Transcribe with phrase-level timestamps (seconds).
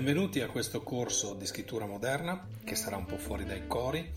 [0.00, 4.10] Benvenuti a questo corso di scrittura moderna che sarà un po' fuori dai cori.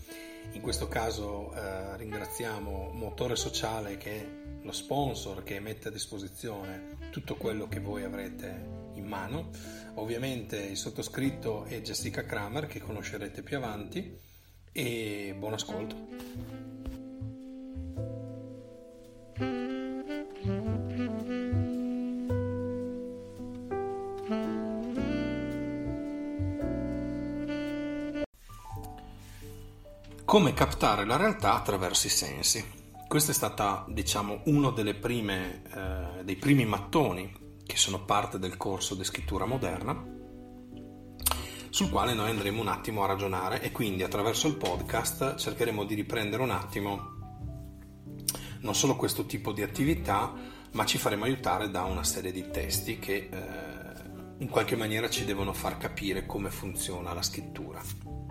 [0.52, 4.26] In questo caso eh, ringraziamo Motore Sociale che è
[4.62, 9.50] lo sponsor che mette a disposizione tutto quello che voi avrete in mano.
[9.96, 14.18] Ovviamente il sottoscritto è Jessica Kramer che conoscerete più avanti
[14.72, 16.63] e buon ascolto.
[30.34, 32.64] Come captare la realtà attraverso i sensi.
[33.06, 37.32] Questo è stato, diciamo, uno prime, eh, dei primi mattoni
[37.64, 39.96] che sono parte del corso di scrittura moderna,
[41.70, 45.94] sul quale noi andremo un attimo a ragionare e quindi attraverso il podcast cercheremo di
[45.94, 47.00] riprendere un attimo
[48.62, 50.34] non solo questo tipo di attività,
[50.72, 55.24] ma ci faremo aiutare da una serie di testi che eh, in qualche maniera ci
[55.24, 58.23] devono far capire come funziona la scrittura.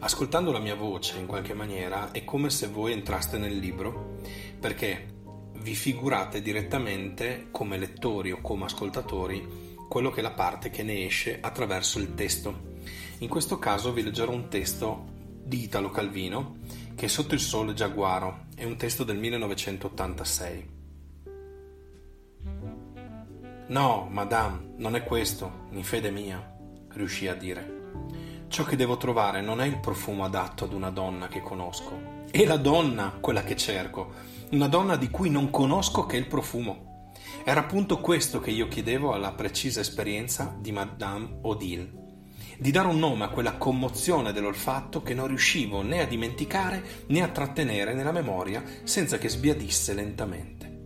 [0.00, 4.16] Ascoltando la mia voce in qualche maniera è come se voi entraste nel libro
[4.60, 5.16] perché
[5.54, 11.04] vi figurate direttamente come lettori o come ascoltatori quello che è la parte che ne
[11.04, 12.76] esce attraverso il testo.
[13.18, 15.04] In questo caso vi leggerò un testo
[15.42, 16.58] di Italo Calvino
[16.94, 20.76] che è Sotto il sole giaguaro, è un testo del 1986.
[23.68, 26.56] No, madame, non è questo, in fede mia,
[26.90, 27.77] riuscì a dire.
[28.48, 32.46] Ciò che devo trovare non è il profumo adatto ad una donna che conosco, è
[32.46, 34.12] la donna quella che cerco,
[34.52, 37.10] una donna di cui non conosco che il profumo.
[37.44, 41.92] Era appunto questo che io chiedevo alla precisa esperienza di Madame Odile,
[42.58, 47.22] di dare un nome a quella commozione dell'olfatto che non riuscivo né a dimenticare né
[47.22, 50.76] a trattenere nella memoria senza che sbiadisse lentamente.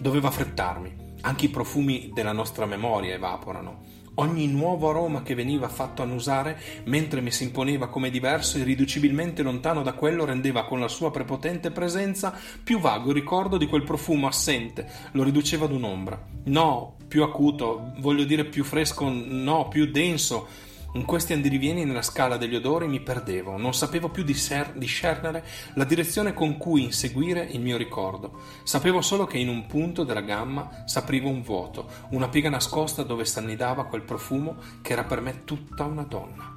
[0.00, 6.02] Dovevo affrettarmi, anche i profumi della nostra memoria evaporano Ogni nuovo aroma che veniva fatto
[6.02, 11.12] annusare, mentre mi si imponeva come diverso, irriducibilmente lontano da quello, rendeva con la sua
[11.12, 16.20] prepotente presenza più vago il ricordo di quel profumo assente, lo riduceva ad un'ombra.
[16.46, 20.48] No, più acuto, voglio dire più fresco, no, più denso,
[20.92, 25.44] in questi andirivieni nella scala degli odori mi perdevo, non sapevo più discernere
[25.74, 28.40] la direzione con cui inseguire il mio ricordo.
[28.62, 33.26] Sapevo solo che in un punto della gamma s'apriva un vuoto, una piega nascosta dove
[33.26, 36.56] s'annidava quel profumo che era per me tutta una donna.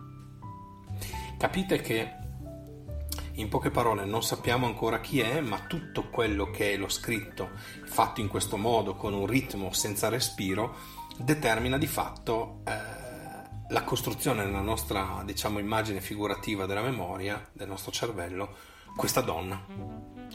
[1.38, 2.20] Capite che
[3.36, 7.50] in poche parole non sappiamo ancora chi è, ma tutto quello che è lo scritto,
[7.86, 10.76] fatto in questo modo, con un ritmo senza respiro,
[11.18, 13.01] determina di fatto eh,
[13.72, 18.54] la costruzione nella nostra diciamo, immagine figurativa della memoria, del nostro cervello,
[18.96, 19.66] questa donna.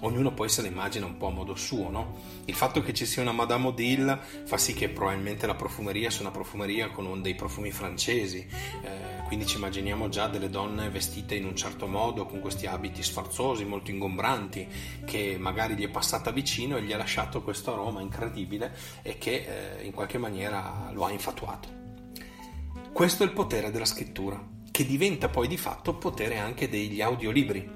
[0.01, 2.19] ognuno poi se la immagina un po' a modo suo, no?
[2.47, 6.23] Il fatto che ci sia una Madame Odile fa sì che probabilmente la profumeria sia
[6.23, 11.45] una profumeria con dei profumi francesi, eh, quindi ci immaginiamo già delle donne vestite in
[11.45, 14.67] un certo modo, con questi abiti sfarzosi, molto ingombranti,
[15.05, 19.79] che magari gli è passata vicino e gli ha lasciato questo aroma incredibile e che
[19.79, 21.86] eh, in qualche maniera lo ha infatuato.
[22.97, 27.71] Questo è il potere della scrittura, che diventa poi di fatto potere anche degli audiolibri,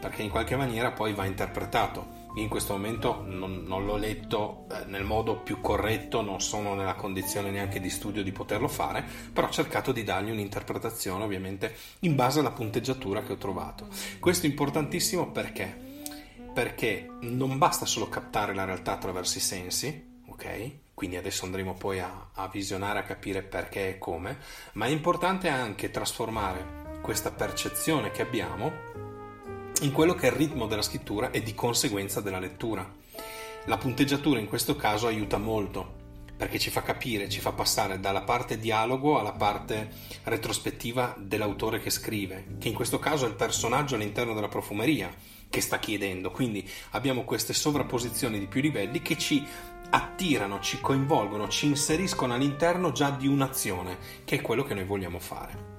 [0.00, 2.26] perché in qualche maniera poi va interpretato.
[2.34, 6.74] Io in questo momento non, non l'ho letto eh, nel modo più corretto, non sono
[6.74, 11.72] nella condizione neanche di studio di poterlo fare, però ho cercato di dargli un'interpretazione ovviamente
[12.00, 13.86] in base alla punteggiatura che ho trovato.
[14.18, 16.02] Questo è importantissimo perché?
[16.52, 20.82] Perché non basta solo captare la realtà attraverso i sensi, ok?
[21.04, 24.38] Quindi adesso andremo poi a, a visionare, a capire perché e come,
[24.72, 28.72] ma è importante anche trasformare questa percezione che abbiamo
[29.82, 32.90] in quello che è il ritmo della scrittura e di conseguenza della lettura.
[33.66, 36.02] La punteggiatura in questo caso aiuta molto
[36.38, 39.90] perché ci fa capire, ci fa passare dalla parte dialogo alla parte
[40.22, 45.14] retrospettiva dell'autore che scrive, che in questo caso è il personaggio all'interno della profumeria
[45.50, 46.30] che sta chiedendo.
[46.30, 49.46] Quindi abbiamo queste sovrapposizioni di più livelli che ci
[49.90, 55.18] attirano, ci coinvolgono, ci inseriscono all'interno già di un'azione, che è quello che noi vogliamo
[55.18, 55.72] fare.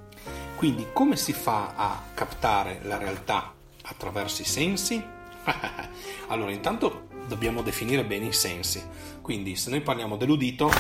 [0.56, 3.54] Quindi come si fa a captare la realtà
[3.84, 5.04] attraverso i sensi?
[6.28, 8.84] allora, intanto dobbiamo definire bene i sensi.
[9.22, 10.72] Quindi se noi parliamo dell'udito,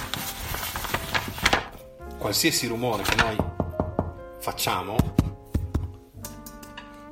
[2.17, 3.35] qualsiasi rumore che noi
[4.39, 4.95] facciamo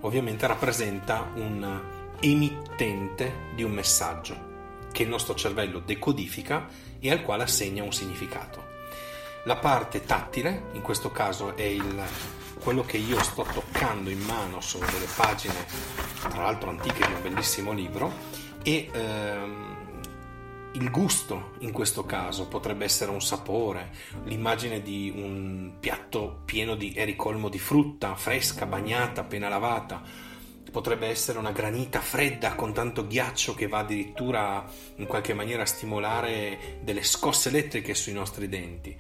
[0.02, 1.82] ovviamente rappresenta un
[2.20, 4.53] emittente di un messaggio
[4.94, 6.70] che il nostro cervello decodifica
[7.02, 8.72] e al quale assegna un significato.
[9.44, 12.02] La parte tattile, in questo caso è il,
[12.60, 15.66] quello che io sto toccando in mano, sono delle pagine,
[16.30, 18.12] tra l'altro antiche, di un bellissimo libro,
[18.64, 19.74] e ehm,
[20.74, 23.92] il gusto in questo caso potrebbe essere un sapore,
[24.24, 30.02] l'immagine di un piatto pieno di ericolmo di frutta fresca, bagnata, appena lavata,
[30.72, 34.66] potrebbe essere una granita fredda con tanto ghiaccio che va addirittura
[34.96, 38.96] in qualche maniera a stimolare delle scosse elettriche sui nostri denti.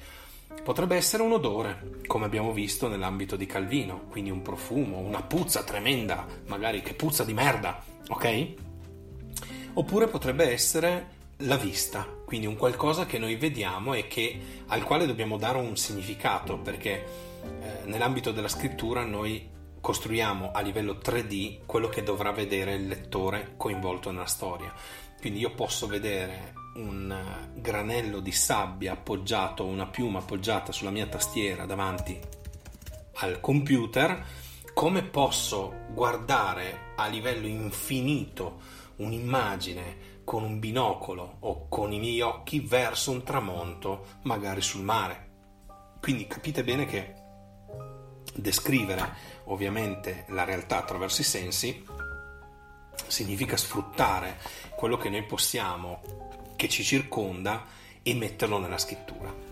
[0.63, 5.63] Potrebbe essere un odore, come abbiamo visto nell'ambito di Calvino, quindi un profumo, una puzza
[5.63, 8.54] tremenda, magari che puzza di merda, ok?
[9.74, 15.06] Oppure potrebbe essere la vista, quindi un qualcosa che noi vediamo e che, al quale
[15.06, 19.50] dobbiamo dare un significato, perché eh, nell'ambito della scrittura noi
[19.84, 24.74] costruiamo a livello 3D quello che dovrà vedere il lettore coinvolto nella storia.
[25.20, 27.14] Quindi io posso vedere un
[27.54, 32.18] granello di sabbia appoggiato, una piuma appoggiata sulla mia tastiera davanti
[33.16, 34.26] al computer,
[34.74, 38.62] come posso guardare a livello infinito
[38.96, 45.32] un'immagine con un binocolo o con i miei occhi verso un tramonto, magari sul mare.
[46.00, 47.16] Quindi capite bene che
[48.36, 51.86] descrivere ovviamente la realtà attraverso i sensi
[53.07, 54.40] significa sfruttare
[54.75, 56.01] quello che noi possiamo,
[56.56, 57.66] che ci circonda
[58.01, 59.51] e metterlo nella scrittura.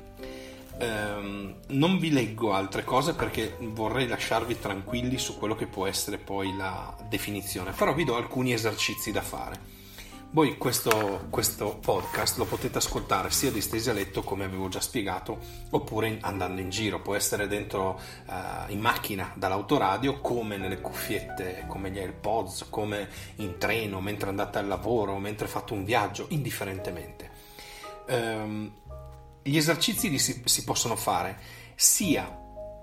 [0.80, 6.18] Um, non vi leggo altre cose perché vorrei lasciarvi tranquilli su quello che può essere
[6.18, 9.81] poi la definizione, però vi do alcuni esercizi da fare.
[10.34, 15.40] Voi questo, questo, podcast lo potete ascoltare sia distesi a letto come avevo già spiegato
[15.72, 21.92] oppure andando in giro, può essere dentro uh, in macchina dall'autoradio come nelle cuffiette, come
[21.92, 27.30] gli AirPods, come in treno, mentre andate al lavoro, mentre fate un viaggio, indifferentemente.
[28.08, 28.74] Um,
[29.44, 31.40] gli esercizi si, si possono fare
[31.76, 32.40] sia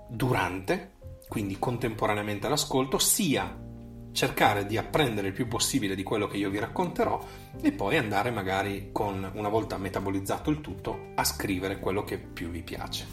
[0.07, 3.68] durante, quindi contemporaneamente all'ascolto, sia
[4.11, 7.23] cercare di apprendere il più possibile di quello che io vi racconterò
[7.61, 12.49] e poi andare magari con una volta metabolizzato il tutto a scrivere quello che più
[12.49, 13.07] vi piace.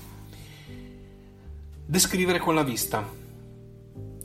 [1.84, 3.24] Descrivere con la vista.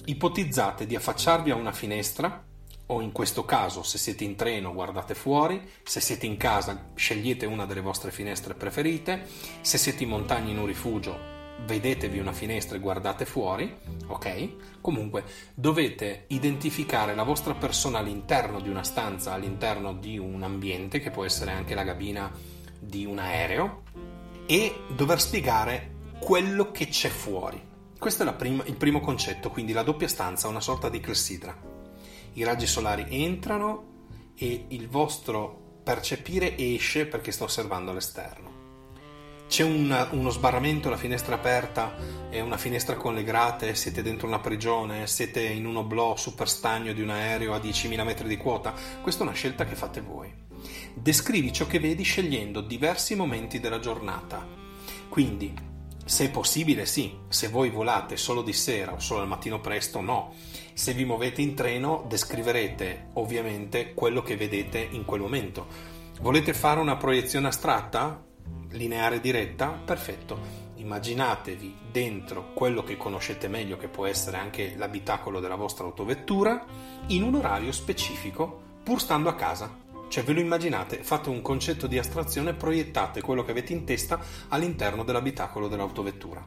[0.03, 2.43] Ipotizzate di affacciarvi a una finestra
[2.87, 7.45] o in questo caso se siete in treno guardate fuori, se siete in casa scegliete
[7.45, 9.27] una delle vostre finestre preferite,
[9.61, 11.30] se siete in montagna in un rifugio
[11.65, 13.75] vedetevi una finestra e guardate fuori,
[14.07, 14.79] ok?
[14.81, 21.11] Comunque dovete identificare la vostra persona all'interno di una stanza, all'interno di un ambiente, che
[21.11, 22.31] può essere anche la cabina
[22.79, 23.83] di un aereo,
[24.45, 27.69] e dover spiegare quello che c'è fuori.
[27.97, 31.55] Questo è prima, il primo concetto, quindi la doppia stanza, una sorta di clessidra.
[32.33, 33.89] I raggi solari entrano
[34.35, 38.50] e il vostro percepire esce perché sta osservando all'esterno.
[39.51, 41.93] C'è una, uno sbarramento, la finestra aperta
[42.29, 46.47] e una finestra con le grate, siete dentro una prigione, siete in un oblò super
[46.47, 49.99] stagno di un aereo a 10.000 metri di quota, questa è una scelta che fate
[49.99, 50.33] voi.
[50.93, 54.47] Descrivi ciò che vedi scegliendo diversi momenti della giornata.
[55.09, 55.53] Quindi,
[56.05, 59.99] se è possibile, sì, se voi volate solo di sera o solo al mattino presto,
[59.99, 60.33] no.
[60.71, 65.67] Se vi muovete in treno, descriverete ovviamente quello che vedete in quel momento.
[66.21, 68.29] Volete fare una proiezione astratta?
[68.69, 70.69] Lineare diretta, perfetto.
[70.75, 76.65] Immaginatevi dentro quello che conoscete meglio, che può essere anche l'abitacolo della vostra autovettura,
[77.07, 79.77] in un orario specifico, pur stando a casa.
[80.07, 84.19] Cioè ve lo immaginate, fate un concetto di astrazione, proiettate quello che avete in testa
[84.49, 86.45] all'interno dell'abitacolo dell'autovettura.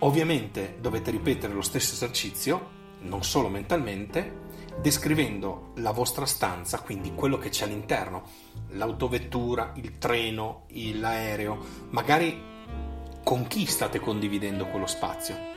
[0.00, 2.70] Ovviamente dovete ripetere lo stesso esercizio,
[3.00, 4.42] non solo mentalmente,
[4.80, 8.22] descrivendo la vostra stanza, quindi quello che c'è all'interno,
[8.70, 11.58] l'autovettura, il treno, l'aereo,
[11.90, 12.52] magari
[13.22, 15.52] con chi state condividendo quello spazio.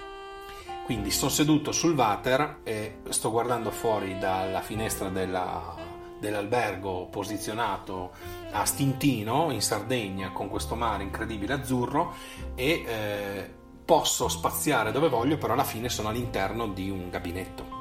[0.86, 5.76] Quindi sono seduto sul water e sto guardando fuori dalla finestra della,
[6.18, 8.12] dell'albergo posizionato
[8.52, 12.14] a Stintino in Sardegna con questo mare incredibile azzurro
[12.56, 17.77] e eh, posso spaziare dove voglio, però alla fine sono all'interno di un gabinetto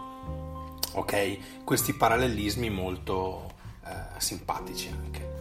[0.97, 1.65] ok?
[1.65, 3.51] Questi parallelismi molto
[3.87, 5.35] eh, simpatici anche.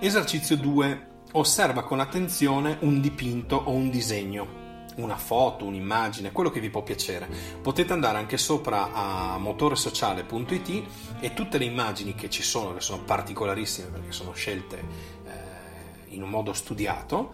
[0.00, 1.10] Esercizio 2.
[1.34, 4.60] Osserva con attenzione un dipinto o un disegno
[4.96, 7.28] una foto, un'immagine, quello che vi può piacere.
[7.62, 10.82] Potete andare anche sopra a motoresociale.it
[11.20, 16.22] e tutte le immagini che ci sono, che sono particolarissime perché sono scelte eh, in
[16.22, 17.32] un modo studiato,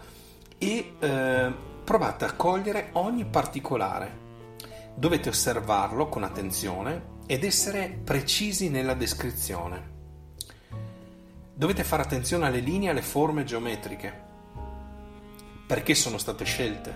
[0.57, 1.53] e eh,
[1.83, 4.27] provate a cogliere ogni particolare.
[4.95, 9.97] Dovete osservarlo con attenzione ed essere precisi nella descrizione.
[11.53, 14.11] Dovete fare attenzione alle linee e alle forme geometriche.
[15.67, 16.91] Perché sono state scelte?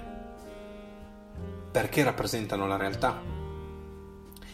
[1.72, 3.22] Perché rappresentano la realtà?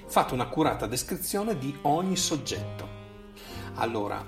[0.05, 2.85] Fate un'accurata descrizione di ogni soggetto.
[3.75, 4.21] Allora,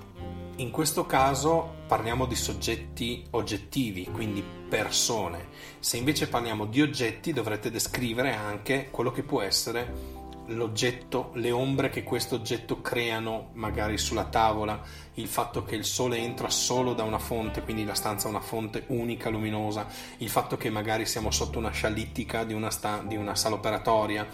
[0.55, 5.49] in questo caso parliamo di soggetti oggettivi, quindi persone.
[5.79, 10.20] Se invece parliamo di oggetti dovrete descrivere anche quello che può essere
[10.51, 14.81] l'oggetto, le ombre che questo oggetto creano magari sulla tavola,
[15.15, 18.39] il fatto che il sole entra solo da una fonte, quindi la stanza è una
[18.39, 23.15] fonte unica luminosa, il fatto che magari siamo sotto una scialittica di una, sta- di
[23.15, 24.27] una sala operatoria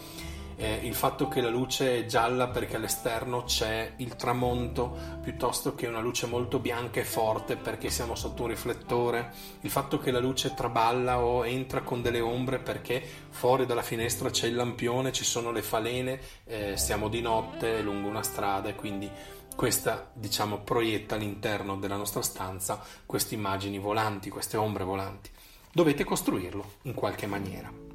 [0.57, 5.85] eh, il fatto che la luce è gialla perché all'esterno c'è il tramonto piuttosto che
[5.85, 10.19] una luce molto bianca e forte perché siamo sotto un riflettore, il fatto che la
[10.19, 15.23] luce traballa o entra con delle ombre perché fuori dalla finestra c'è il lampione, ci
[15.23, 19.09] sono le falene, eh, siamo di notte lungo una strada e quindi
[19.55, 25.29] questa diciamo proietta all'interno della nostra stanza queste immagini volanti, queste ombre volanti.
[25.71, 27.86] Dovete costruirlo in qualche maniera.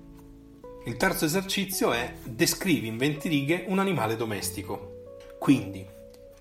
[0.84, 5.04] Il terzo esercizio è descrivi in 20 righe un animale domestico.
[5.38, 5.86] Quindi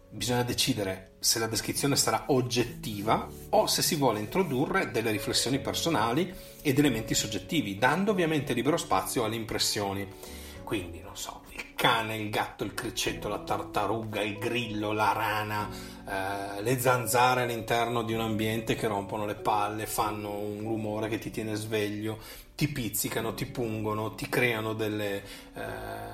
[0.09, 6.33] bisogna decidere se la descrizione sarà oggettiva o se si vuole introdurre delle riflessioni personali
[6.63, 10.07] ed elementi soggettivi, dando ovviamente libero spazio alle impressioni.
[10.63, 11.40] Quindi, non so,
[11.81, 15.67] cane, il gatto, il criceto, la tartaruga, il grillo, la rana,
[16.07, 21.17] eh, le zanzare all'interno di un ambiente che rompono le palle, fanno un rumore che
[21.17, 22.19] ti tiene sveglio,
[22.53, 25.23] ti pizzicano, ti pungono, ti creano delle
[25.55, 25.61] eh,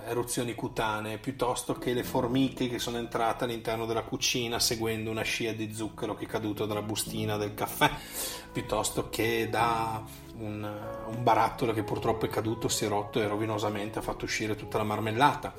[0.08, 5.52] eruzioni cutanee, piuttosto che le formiche che sono entrate all'interno della cucina seguendo una scia
[5.52, 7.92] di zucchero che è caduto dalla bustina del caffè,
[8.54, 10.02] piuttosto che da
[10.39, 10.63] un,
[11.08, 14.77] un barattolo che purtroppo è caduto, si è rotto e rovinosamente ha fatto uscire tutta
[14.77, 15.53] la marmellata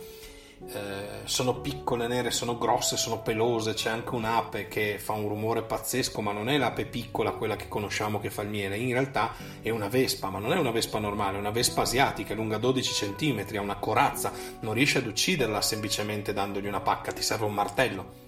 [0.66, 5.62] eh, sono piccole, nere, sono grosse, sono pelose, c'è anche un'ape che fa un rumore
[5.62, 9.35] pazzesco, ma non è l'ape piccola, quella che conosciamo che fa il miele, in realtà
[9.62, 13.14] è una vespa, ma non è una vespa normale, è una vespa asiatica, lunga 12
[13.14, 17.54] cm, ha una corazza, non riesci ad ucciderla semplicemente dandogli una pacca, ti serve un
[17.54, 18.26] martello.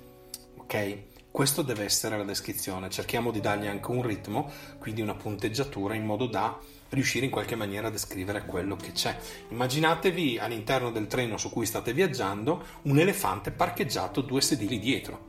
[0.57, 1.10] Ok?
[1.31, 6.05] Questo deve essere la descrizione, cerchiamo di dargli anche un ritmo, quindi una punteggiatura in
[6.05, 6.59] modo da
[6.91, 9.17] riuscire in qualche maniera a descrivere quello che c'è.
[9.51, 15.29] Immaginatevi all'interno del treno su cui state viaggiando un elefante parcheggiato due sedili dietro.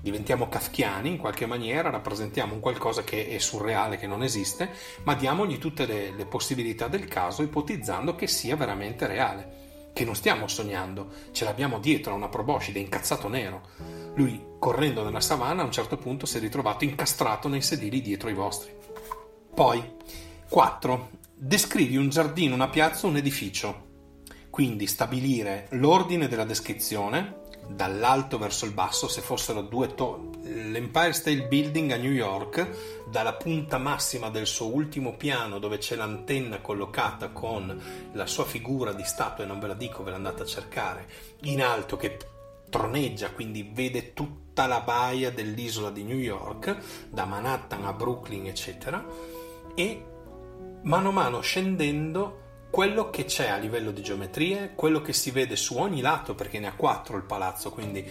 [0.00, 4.70] Diventiamo kafkiani in qualche maniera, rappresentiamo un qualcosa che è surreale, che non esiste,
[5.02, 9.67] ma diamogli tutte le, le possibilità del caso ipotizzando che sia veramente reale,
[9.98, 13.62] che non stiamo sognando, ce l'abbiamo dietro a una proboscide incazzato nero.
[14.14, 18.28] Lui, correndo nella savana, a un certo punto si è ritrovato incastrato nei sedili dietro
[18.28, 18.72] i vostri.
[19.52, 19.82] Poi,
[20.48, 21.10] 4.
[21.34, 23.86] Descrivi un giardino, una piazza, un edificio.
[24.50, 30.36] Quindi stabilire l'ordine della descrizione, dall'alto verso il basso, se fossero due torri.
[30.70, 35.94] L'Empire State Building a New York, dalla punta massima del suo ultimo piano, dove c'è
[35.94, 37.80] l'antenna collocata con
[38.12, 41.06] la sua figura di statua, e non ve la dico, ve l'andate a cercare,
[41.42, 42.16] in alto che
[42.70, 46.76] troneggia, quindi vede tutta la baia dell'isola di New York,
[47.10, 49.04] da Manhattan a Brooklyn, eccetera,
[49.74, 50.04] e
[50.82, 55.56] mano a mano scendendo quello che c'è a livello di geometrie, quello che si vede
[55.56, 58.04] su ogni lato, perché ne ha quattro il palazzo, quindi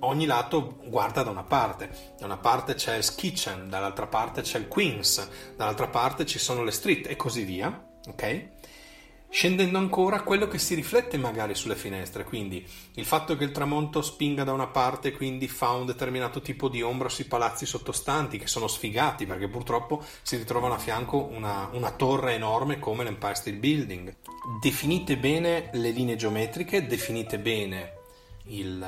[0.00, 1.90] ogni lato guarda da una parte.
[2.18, 6.62] Da una parte c'è il Kitchen, dall'altra parte c'è il Queens, dall'altra parte ci sono
[6.62, 7.90] le street e così via.
[8.08, 8.48] Ok?
[9.32, 12.64] Scendendo ancora quello che si riflette magari sulle finestre, quindi
[12.96, 16.82] il fatto che il tramonto spinga da una parte quindi fa un determinato tipo di
[16.82, 21.92] ombra sui palazzi sottostanti che sono sfigati perché purtroppo si ritrovano a fianco una, una
[21.92, 24.14] torre enorme come l'Empire State Building.
[24.60, 27.92] Definite bene le linee geometriche, definite bene
[28.48, 28.86] il,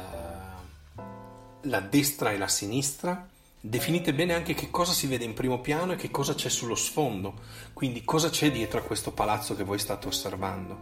[1.62, 3.26] la destra e la sinistra,
[3.66, 6.74] Definite bene anche che cosa si vede in primo piano e che cosa c'è sullo
[6.74, 7.32] sfondo,
[7.72, 10.78] quindi cosa c'è dietro a questo palazzo che voi state osservando.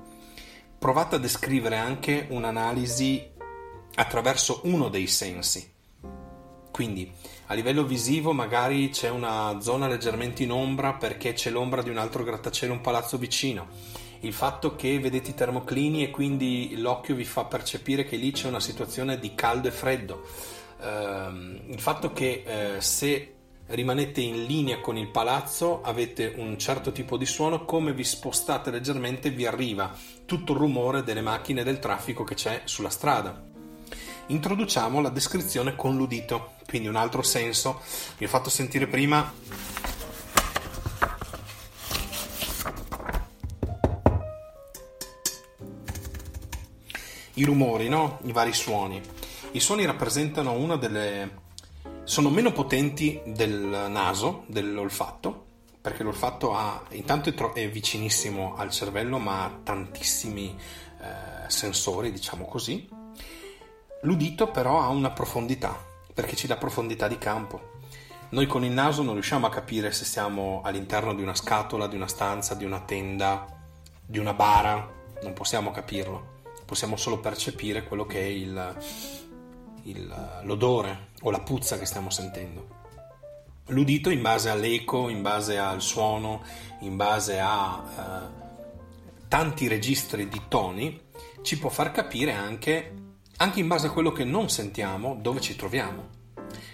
[0.80, 3.34] Provate a descrivere anche un'analisi
[3.94, 5.72] attraverso uno dei sensi.
[6.72, 7.08] Quindi
[7.46, 11.98] a livello visivo magari c'è una zona leggermente in ombra perché c'è l'ombra di un
[11.98, 13.68] altro grattacielo, un palazzo vicino.
[14.22, 18.48] Il fatto che vedete i termoclini e quindi l'occhio vi fa percepire che lì c'è
[18.48, 20.26] una situazione di caldo e freddo
[20.82, 23.34] ehm, il fatto che eh, se
[23.66, 28.70] rimanete in linea con il palazzo avete un certo tipo di suono, come vi spostate
[28.70, 29.96] leggermente vi arriva
[30.26, 33.50] tutto il rumore delle macchine e del traffico che c'è sulla strada.
[34.26, 37.80] Introduciamo la descrizione con l'udito, quindi un altro senso.
[38.18, 39.32] Vi ho fatto sentire prima
[47.34, 48.20] i rumori, no?
[48.24, 49.00] i vari suoni.
[49.54, 51.40] I suoni rappresentano una delle...
[52.04, 55.44] sono meno potenti del naso, dell'olfatto,
[55.78, 62.10] perché l'olfatto ha, intanto è, tro- è vicinissimo al cervello, ma ha tantissimi eh, sensori,
[62.10, 62.88] diciamo così.
[64.02, 65.78] L'udito però ha una profondità,
[66.14, 67.72] perché ci dà profondità di campo.
[68.30, 71.96] Noi con il naso non riusciamo a capire se siamo all'interno di una scatola, di
[71.96, 73.46] una stanza, di una tenda,
[74.02, 74.90] di una bara,
[75.22, 78.76] non possiamo capirlo, possiamo solo percepire quello che è il,
[79.84, 82.80] il, l'odore o la puzza che stiamo sentendo.
[83.66, 86.42] L'udito in base all'eco, in base al suono,
[86.80, 88.40] in base a eh,
[89.28, 91.00] tanti registri di toni,
[91.42, 92.94] ci può far capire anche,
[93.36, 96.20] anche in base a quello che non sentiamo, dove ci troviamo.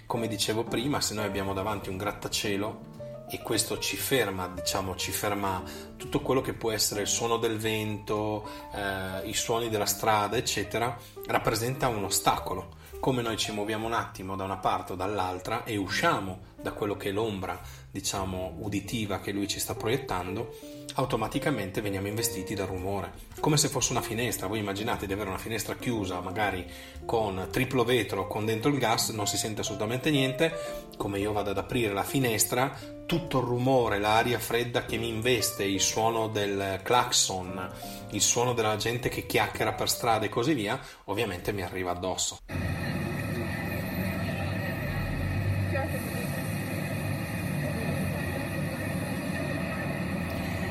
[0.05, 2.87] Come dicevo prima, se noi abbiamo davanti un grattacielo
[3.29, 5.61] e questo ci ferma, diciamo, ci ferma
[5.95, 10.97] tutto quello che può essere il suono del vento, eh, i suoni della strada, eccetera,
[11.27, 15.77] rappresenta un ostacolo come noi ci muoviamo un attimo da una parte o dall'altra e
[15.77, 17.59] usciamo da quello che è l'ombra,
[17.89, 20.53] diciamo, uditiva che lui ci sta proiettando,
[20.95, 24.47] automaticamente veniamo investiti dal rumore, come se fosse una finestra.
[24.47, 26.65] Voi immaginate di avere una finestra chiusa, magari
[27.05, 30.53] con triplo vetro, con dentro il gas, non si sente assolutamente niente,
[30.97, 35.63] come io vado ad aprire la finestra, tutto il rumore, l'aria fredda che mi investe,
[35.63, 37.71] il suono del clacson,
[38.11, 42.39] il suono della gente che chiacchiera per strada e così via, ovviamente mi arriva addosso.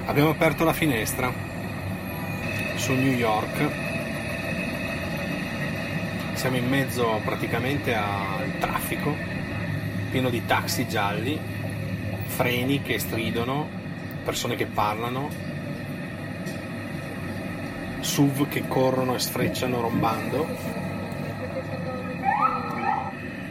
[0.08, 1.30] Abbiamo aperto la finestra
[2.76, 3.68] su New York.
[6.32, 9.14] Siamo in mezzo praticamente al traffico,
[10.10, 11.38] pieno di taxi gialli,
[12.24, 13.68] freni che stridono,
[14.24, 15.28] persone che parlano,
[18.00, 20.46] SUV che corrono e sfrecciano rombando.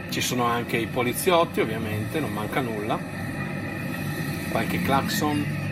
[0.08, 2.98] Ci sono anche i poliziotti, ovviamente, non manca nulla.
[4.50, 5.66] Qualche clacson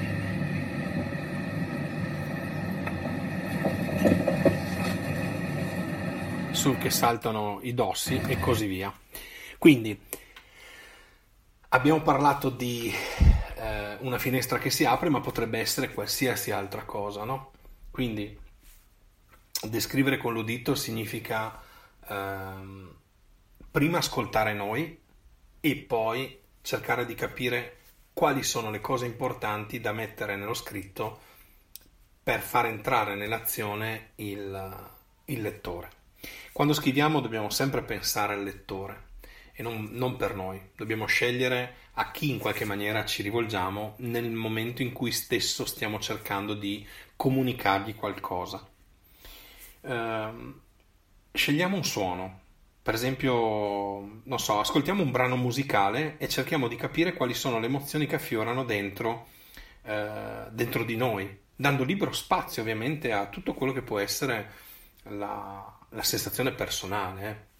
[6.56, 8.92] sul che saltano i dossi e così via.
[9.58, 10.00] Quindi
[11.68, 12.92] abbiamo parlato di
[13.56, 17.52] eh, una finestra che si apre, ma potrebbe essere qualsiasi altra cosa, no?
[17.90, 18.36] Quindi
[19.68, 21.62] descrivere con l'udito significa
[22.08, 22.94] ehm,
[23.70, 24.98] prima ascoltare noi
[25.60, 27.76] e poi cercare di capire
[28.14, 31.20] quali sono le cose importanti da mettere nello scritto
[32.22, 34.90] per far entrare nell'azione il,
[35.26, 36.04] il lettore.
[36.52, 39.04] Quando scriviamo dobbiamo sempre pensare al lettore
[39.52, 44.30] e non, non, per noi, dobbiamo scegliere a chi in qualche maniera ci rivolgiamo nel
[44.30, 46.86] momento in cui stesso stiamo cercando di
[47.16, 48.66] comunicargli qualcosa.
[49.80, 50.60] Uh,
[51.32, 52.40] scegliamo un suono,
[52.86, 57.66] Per esempio, non so, ascoltiamo un brano musicale e cerchiamo di capire quali sono le
[57.66, 59.26] emozioni che affiorano dentro,
[59.82, 64.52] eh, dentro di noi, dando libero spazio ovviamente a tutto quello che può essere
[65.08, 67.54] la, la sensazione personale.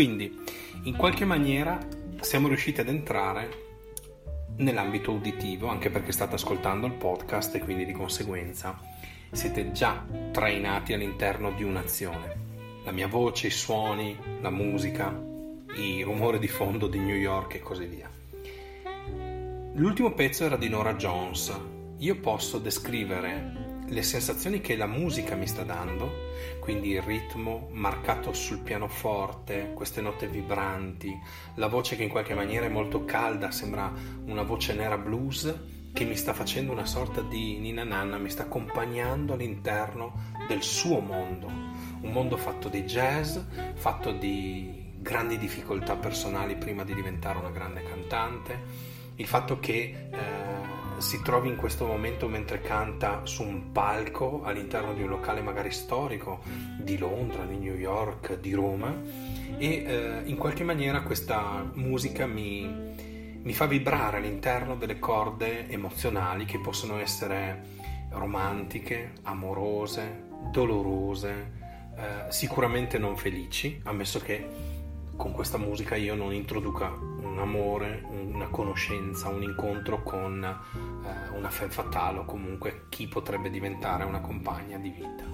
[0.00, 0.34] Quindi,
[0.84, 1.78] in qualche maniera
[2.20, 3.50] siamo riusciti ad entrare
[4.56, 8.80] nell'ambito uditivo, anche perché state ascoltando il podcast e quindi di conseguenza
[9.30, 12.34] siete già trainati all'interno di un'azione.
[12.86, 15.14] La mia voce, i suoni, la musica,
[15.76, 18.10] i rumori di fondo di New York e così via.
[19.74, 21.54] L'ultimo pezzo era di Nora Jones.
[21.98, 23.59] Io posso descrivere
[23.90, 26.28] le sensazioni che la musica mi sta dando,
[26.60, 31.12] quindi il ritmo marcato sul pianoforte, queste note vibranti,
[31.54, 33.92] la voce che in qualche maniera è molto calda, sembra
[34.26, 35.52] una voce nera blues
[35.92, 40.12] che mi sta facendo una sorta di nina nanna, mi sta accompagnando all'interno
[40.46, 43.38] del suo mondo, un mondo fatto di jazz,
[43.74, 48.62] fatto di grandi difficoltà personali prima di diventare una grande cantante,
[49.16, 54.92] il fatto che eh, si trovi in questo momento mentre canta su un palco all'interno
[54.92, 56.40] di un locale magari storico
[56.78, 58.94] di Londra, di New York, di Roma
[59.56, 62.68] e eh, in qualche maniera questa musica mi,
[63.42, 67.78] mi fa vibrare all'interno delle corde emozionali che possono essere
[68.10, 71.52] romantiche, amorose, dolorose,
[71.96, 74.46] eh, sicuramente non felici, ammesso che
[75.16, 76.88] con questa musica io non introduca
[77.42, 84.04] amore, una conoscenza, un incontro con eh, una femme fatale o comunque chi potrebbe diventare
[84.04, 85.24] una compagna di vita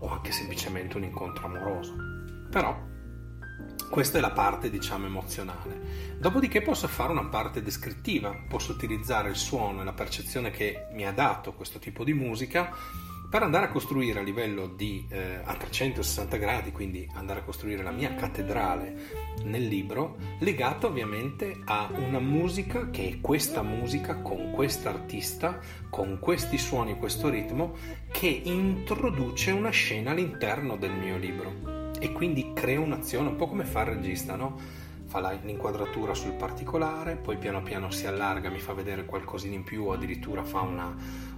[0.00, 1.94] o anche semplicemente un incontro amoroso.
[2.50, 2.86] Però
[3.90, 6.16] questa è la parte diciamo emozionale.
[6.18, 11.06] Dopodiché posso fare una parte descrittiva, posso utilizzare il suono e la percezione che mi
[11.06, 12.74] ha dato questo tipo di musica
[13.28, 17.82] per andare a costruire a livello di eh, a 360 gradi, quindi andare a costruire
[17.82, 24.50] la mia cattedrale nel libro, legata ovviamente a una musica che è questa musica con
[24.52, 25.60] quest'artista,
[25.90, 27.74] con questi suoni, questo ritmo,
[28.10, 33.64] che introduce una scena all'interno del mio libro e quindi crea un'azione un po' come
[33.64, 34.86] fa il regista, no?
[35.08, 39.86] fa l'inquadratura sul particolare, poi piano piano si allarga, mi fa vedere qualcosina in più,
[39.86, 40.94] addirittura fa una,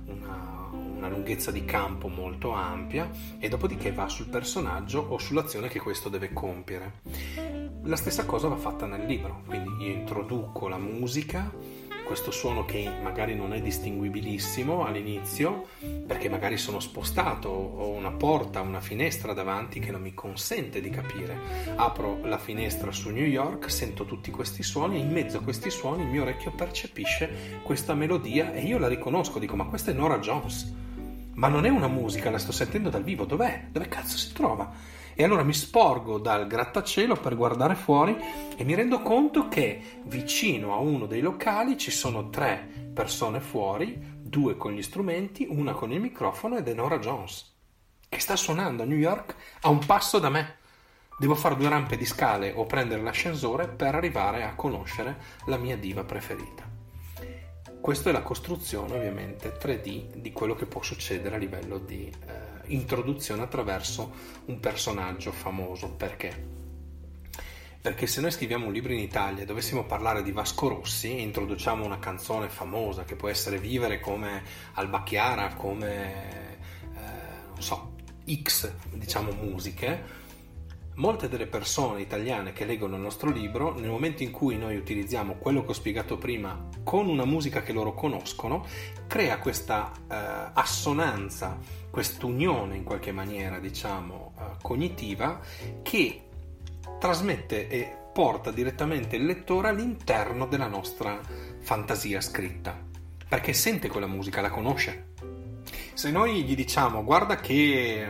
[0.06, 0.69] una
[1.00, 6.10] una lunghezza di campo molto ampia e dopodiché va sul personaggio o sull'azione che questo
[6.10, 7.00] deve compiere.
[7.84, 11.50] La stessa cosa va fatta nel libro, quindi io introduco la musica,
[12.04, 15.68] questo suono che magari non è distinguibilissimo all'inizio,
[16.06, 20.90] perché magari sono spostato, ho una porta, una finestra davanti che non mi consente di
[20.90, 21.38] capire.
[21.76, 25.70] Apro la finestra su New York, sento tutti questi suoni e in mezzo a questi
[25.70, 29.94] suoni il mio orecchio percepisce questa melodia e io la riconosco, dico ma questa è
[29.94, 30.88] Nora Jones.
[31.40, 33.68] Ma non è una musica, la sto sentendo dal vivo, dov'è?
[33.70, 34.70] Dove cazzo si trova?
[35.14, 38.14] E allora mi sporgo dal grattacielo per guardare fuori
[38.54, 44.18] e mi rendo conto che vicino a uno dei locali ci sono tre persone fuori,
[44.20, 47.50] due con gli strumenti, una con il microfono ed è Nora Jones,
[48.06, 50.56] che sta suonando a New York a un passo da me.
[51.18, 55.78] Devo fare due rampe di scale o prendere l'ascensore per arrivare a conoscere la mia
[55.78, 56.69] diva preferita.
[57.80, 62.32] Questa è la costruzione ovviamente 3D di quello che può succedere a livello di eh,
[62.66, 64.12] introduzione attraverso
[64.44, 65.90] un personaggio famoso.
[65.92, 66.58] Perché?
[67.80, 71.22] Perché se noi scriviamo un libro in Italia e dovessimo parlare di Vasco Rossi e
[71.22, 74.42] introduciamo una canzone famosa che può essere Vivere come
[74.74, 76.58] Alba Chiara, come
[76.94, 76.98] eh,
[77.46, 77.94] non so,
[78.30, 80.19] X, diciamo musiche,
[81.00, 85.36] molte delle persone italiane che leggono il nostro libro, nel momento in cui noi utilizziamo
[85.36, 88.66] quello che ho spiegato prima con una musica che loro conoscono,
[89.06, 91.58] crea questa eh, assonanza,
[91.88, 95.40] quest'unione in qualche maniera, diciamo, eh, cognitiva
[95.80, 96.22] che
[96.98, 101.18] trasmette e porta direttamente il lettore all'interno della nostra
[101.60, 102.78] fantasia scritta,
[103.26, 105.12] perché sente quella musica, la conosce.
[105.94, 108.06] Se noi gli diciamo guarda che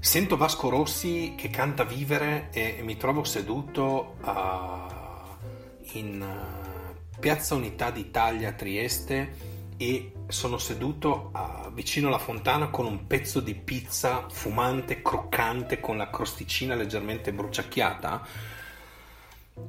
[0.00, 7.90] Sento Vasco Rossi che canta Vivere e mi trovo seduto uh, in uh, Piazza Unità
[7.90, 14.26] d'Italia a Trieste e sono seduto uh, vicino alla fontana con un pezzo di pizza
[14.30, 18.26] fumante, croccante, con la crosticina leggermente bruciacchiata.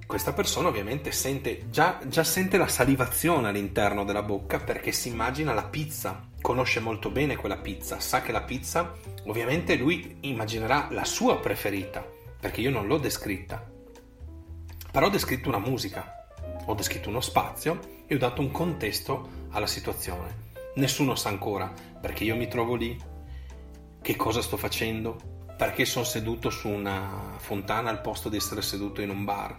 [0.06, 5.54] Questa persona ovviamente sente, già, già sente la salivazione all'interno della bocca perché si immagina
[5.54, 8.96] la pizza, conosce molto bene quella pizza, sa che la pizza
[9.30, 12.04] Ovviamente lui immaginerà la sua preferita,
[12.40, 13.64] perché io non l'ho descritta.
[14.92, 16.26] Però ho descritto una musica,
[16.66, 20.48] ho descritto uno spazio e ho dato un contesto alla situazione.
[20.76, 21.72] Nessuno sa ancora
[22.02, 22.98] perché io mi trovo lì,
[24.02, 29.02] che cosa sto facendo, perché sono seduto su una fontana al posto di essere seduto
[29.02, 29.56] in un bar.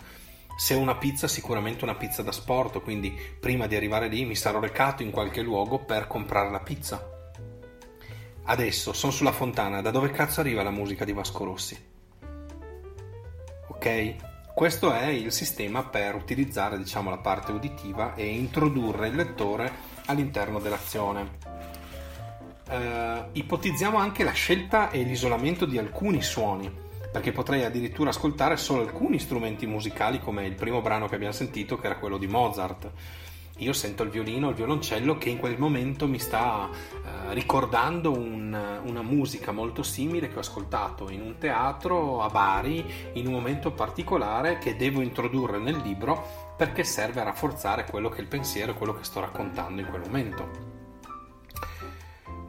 [0.61, 4.61] Se una pizza, sicuramente una pizza da sport, quindi prima di arrivare lì mi sarò
[4.61, 7.03] recato in qualche luogo per comprare la pizza
[8.45, 11.83] Adesso sono sulla fontana, da dove cazzo arriva la musica di Vasco Rossi?
[13.69, 14.17] Ok?
[14.55, 19.73] Questo è il sistema per utilizzare diciamo, la parte uditiva e introdurre il lettore
[20.05, 21.39] all'interno dell'azione.
[22.69, 26.71] Uh, ipotizziamo anche la scelta e l'isolamento di alcuni suoni,
[27.11, 31.79] perché potrei addirittura ascoltare solo alcuni strumenti musicali come il primo brano che abbiamo sentito
[31.79, 32.91] che era quello di Mozart
[33.61, 38.81] io sento il violino, il violoncello che in quel momento mi sta eh, ricordando un,
[38.85, 43.73] una musica molto simile che ho ascoltato in un teatro a Bari in un momento
[43.73, 48.73] particolare che devo introdurre nel libro perché serve a rafforzare quello che è il pensiero
[48.73, 50.70] e quello che sto raccontando in quel momento.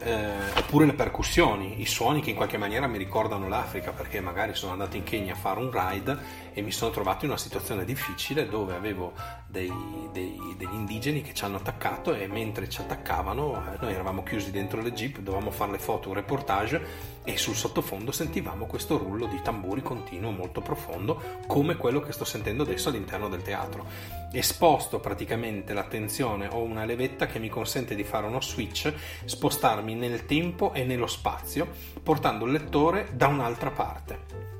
[0.04, 4.56] Eh, oppure le percussioni, i suoni che in qualche maniera mi ricordano l'Africa perché magari
[4.56, 6.18] sono andato in Kenya a fare un ride
[6.54, 9.14] e mi sono trovato in una situazione difficile dove avevo
[9.46, 9.72] dei,
[10.12, 14.50] dei, degli indigeni che ci hanno attaccato e mentre ci attaccavano eh, noi eravamo chiusi
[14.50, 16.82] dentro le jeep, dovevamo fare le foto, un reportage
[17.24, 22.26] e sul sottofondo sentivamo questo rullo di tamburi continuo molto profondo come quello che sto
[22.26, 23.86] sentendo adesso all'interno del teatro.
[24.32, 28.94] E sposto praticamente l'attenzione, ho una levetta che mi consente di fare uno switch,
[29.26, 31.68] spostarmi nel tempo e nello spazio,
[32.02, 34.60] portando il lettore da un'altra parte.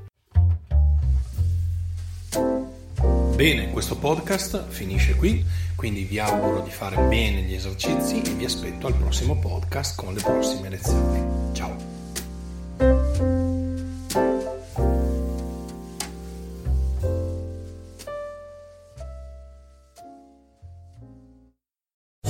[3.34, 5.44] Bene, questo podcast finisce qui,
[5.74, 10.14] quindi vi auguro di fare bene gli esercizi e vi aspetto al prossimo podcast con
[10.14, 11.54] le prossime lezioni.
[11.54, 11.91] Ciao!